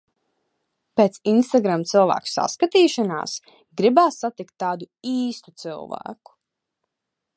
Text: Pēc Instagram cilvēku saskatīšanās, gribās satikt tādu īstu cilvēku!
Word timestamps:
Pēc 0.99 1.19
Instagram 1.31 1.83
cilvēku 1.91 2.31
saskatīšanās, 2.31 3.35
gribās 3.83 4.19
satikt 4.25 4.55
tādu 4.65 4.89
īstu 5.13 5.55
cilvēku! 5.65 6.39